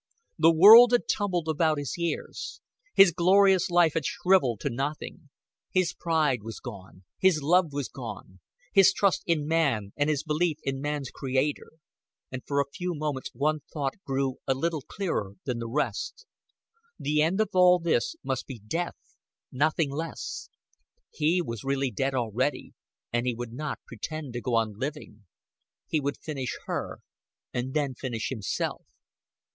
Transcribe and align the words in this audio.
The 0.39 0.51
world 0.51 0.93
had 0.93 1.07
tumbled 1.07 1.47
about 1.47 1.77
his 1.77 1.95
ears; 1.95 2.59
his 2.95 3.11
glorious 3.11 3.69
life 3.69 3.93
had 3.93 4.03
shriveled 4.03 4.59
to 4.61 4.69
nothing; 4.71 5.29
his 5.69 5.93
pride 5.93 6.41
was 6.41 6.59
gone, 6.59 7.03
his 7.19 7.43
love 7.43 7.71
was 7.71 7.87
gone, 7.87 8.39
his 8.73 8.93
trust 8.93 9.21
in 9.27 9.45
man 9.47 9.93
and 9.95 10.09
his 10.09 10.23
belief 10.23 10.57
in 10.63 10.81
man's 10.81 11.11
creator; 11.11 11.73
and 12.31 12.41
for 12.47 12.59
a 12.59 12.65
few 12.73 12.95
moments 12.95 13.29
one 13.35 13.59
thought 13.71 13.93
grew 14.03 14.37
a 14.47 14.55
little 14.55 14.81
clearer 14.81 15.33
than 15.45 15.59
the 15.59 15.67
rest. 15.69 16.25
The 16.97 17.21
end 17.21 17.39
of 17.39 17.49
all 17.53 17.77
this 17.77 18.15
must 18.23 18.47
be 18.47 18.57
death 18.57 18.95
nothing 19.51 19.91
less. 19.91 20.49
He 21.11 21.43
was 21.43 21.63
really 21.63 21.91
dead 21.91 22.15
already, 22.15 22.73
and 23.13 23.27
he 23.27 23.35
would 23.35 23.53
not 23.53 23.85
pretend 23.85 24.33
to 24.33 24.41
go 24.41 24.55
on 24.55 24.79
living. 24.79 25.27
He 25.87 25.99
would 25.99 26.17
finish 26.17 26.57
her, 26.65 27.01
and 27.53 27.75
then 27.75 27.93
finish 27.93 28.29
himself. 28.29 28.83